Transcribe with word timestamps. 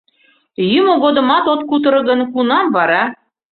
Йӱмӧ 0.71 0.95
годымат 1.03 1.45
от 1.53 1.61
кутыро 1.69 2.01
гын, 2.09 2.19
кунам 2.33 2.65
вара? 2.75 3.03